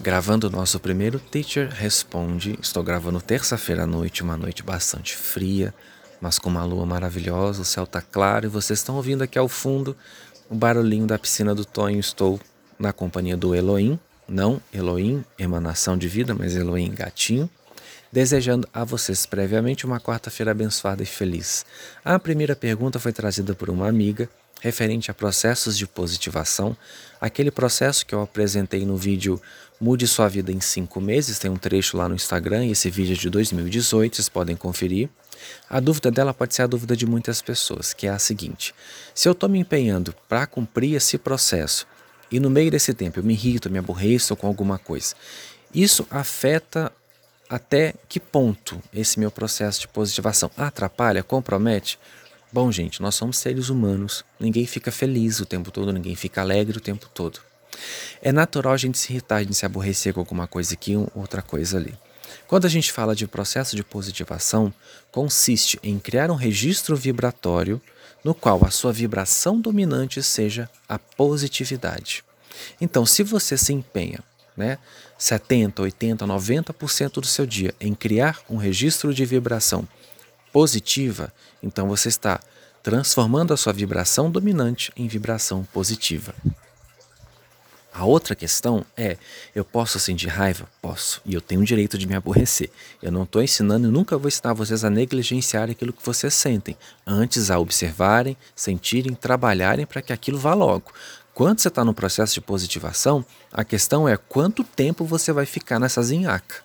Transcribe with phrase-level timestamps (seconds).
[0.00, 2.58] gravando o nosso primeiro Teacher Responde.
[2.60, 5.74] Estou gravando terça-feira à noite, uma noite bastante fria,
[6.20, 9.48] mas com uma lua maravilhosa, o céu está claro e vocês estão ouvindo aqui ao
[9.48, 9.94] fundo
[10.48, 12.00] o barulhinho da piscina do Tonho.
[12.00, 12.40] Estou
[12.78, 17.48] na companhia do Elohim, não Elohim, emanação de vida, mas Elohim gatinho.
[18.12, 21.64] Desejando a vocês previamente uma quarta-feira abençoada e feliz.
[22.04, 24.28] A primeira pergunta foi trazida por uma amiga
[24.60, 26.76] referente a processos de positivação,
[27.20, 29.40] aquele processo que eu apresentei no vídeo
[29.80, 33.14] Mude Sua Vida em 5 Meses, tem um trecho lá no Instagram e esse vídeo
[33.14, 35.08] é de 2018, vocês podem conferir.
[35.68, 38.74] A dúvida dela pode ser a dúvida de muitas pessoas, que é a seguinte:
[39.14, 41.86] se eu estou me empenhando para cumprir esse processo
[42.30, 45.14] e no meio desse tempo eu me irrito, me aborreço com alguma coisa,
[45.74, 46.92] isso afeta
[47.50, 51.98] até que ponto esse meu processo de positivação atrapalha, compromete?
[52.52, 54.24] Bom, gente, nós somos seres humanos.
[54.38, 57.40] Ninguém fica feliz o tempo todo, ninguém fica alegre o tempo todo.
[58.22, 61.10] É natural a gente se irritar, a gente se aborrecer com alguma coisa aqui ou
[61.12, 61.92] outra coisa ali.
[62.46, 64.72] Quando a gente fala de processo de positivação,
[65.10, 67.80] consiste em criar um registro vibratório
[68.24, 72.22] no qual a sua vibração dominante seja a positividade.
[72.80, 74.20] Então, se você se empenha,
[74.60, 74.78] né,
[75.18, 79.88] 70, 80, 90% do seu dia em criar um registro de vibração
[80.52, 82.40] positiva, então você está
[82.82, 86.34] transformando a sua vibração dominante em vibração positiva.
[87.92, 89.16] A outra questão é:
[89.54, 90.68] eu posso sentir raiva?
[90.80, 91.20] Posso.
[91.26, 92.70] E eu tenho o direito de me aborrecer.
[93.02, 96.76] Eu não estou ensinando e nunca vou ensinar vocês a negligenciar aquilo que vocês sentem,
[97.06, 100.92] antes a observarem, sentirem, trabalharem para que aquilo vá logo.
[101.34, 105.78] Quando você está no processo de positivação, a questão é quanto tempo você vai ficar
[105.78, 106.56] nessa zinhaca.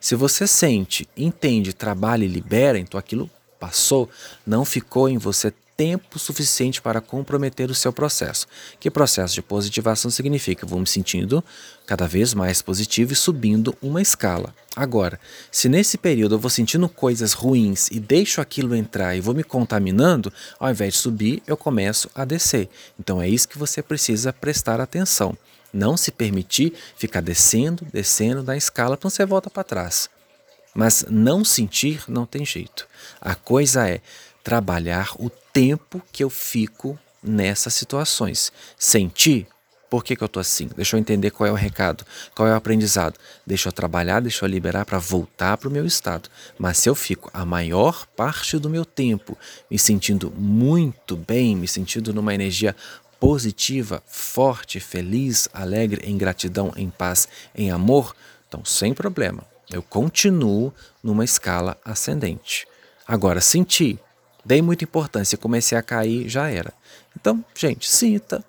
[0.00, 4.08] Se você sente, entende, trabalha e libera, então aquilo passou,
[4.46, 8.46] não ficou em você tempo suficiente para comprometer o seu processo.
[8.78, 10.66] Que processo de positivação significa?
[10.66, 11.42] Vou me sentindo
[11.86, 14.54] cada vez mais positivo e subindo uma escala.
[14.76, 15.18] Agora,
[15.50, 19.42] se nesse período eu vou sentindo coisas ruins e deixo aquilo entrar e vou me
[19.42, 22.68] contaminando, ao invés de subir, eu começo a descer.
[22.98, 25.34] Então é isso que você precisa prestar atenção.
[25.72, 30.10] Não se permitir ficar descendo, descendo da escala, então você volta para trás.
[30.74, 32.86] Mas não sentir não tem jeito.
[33.18, 34.02] A coisa é
[34.42, 38.50] trabalhar o tempo que eu fico nessas situações.
[38.78, 39.46] Sentir,
[39.90, 40.70] por que, que eu estou assim?
[40.74, 42.02] Deixa eu entender qual é o recado,
[42.34, 43.18] qual é o aprendizado.
[43.46, 46.30] Deixa eu trabalhar, deixa eu liberar para voltar para o meu estado.
[46.58, 49.36] Mas se eu fico a maior parte do meu tempo
[49.70, 52.74] me sentindo muito bem, me sentindo numa energia
[53.20, 58.16] positiva, forte, feliz, alegre, em gratidão, em paz, em amor,
[58.48, 59.44] então sem problema.
[59.70, 60.72] Eu continuo
[61.04, 62.66] numa escala ascendente.
[63.06, 63.98] Agora, senti,
[64.44, 66.72] dei muita importância, comecei a cair, já era.
[67.18, 68.44] Então, gente, sinta,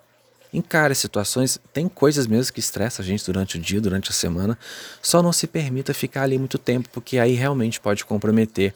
[0.52, 1.58] encare situações.
[1.72, 4.58] Tem coisas mesmo que estressam a gente durante o dia, durante a semana.
[5.00, 8.74] Só não se permita ficar ali muito tempo, porque aí realmente pode comprometer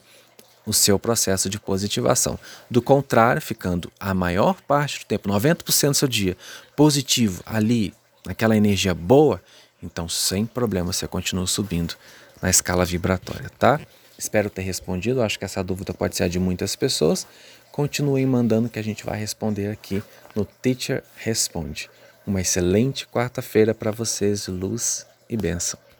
[0.65, 2.37] o seu processo de positivação.
[2.69, 6.35] Do contrário, ficando a maior parte do tempo, 90% do seu dia,
[6.75, 7.93] positivo, ali,
[8.25, 9.41] naquela energia boa,
[9.81, 11.95] então sem problema você continua subindo
[12.41, 13.79] na escala vibratória, tá?
[14.17, 15.21] Espero ter respondido.
[15.21, 17.27] Acho que essa dúvida pode ser a de muitas pessoas.
[17.71, 20.01] Continuem mandando que a gente vai responder aqui
[20.35, 21.89] no Teacher Responde.
[22.25, 25.86] Uma excelente quarta-feira para vocês, luz e bênção.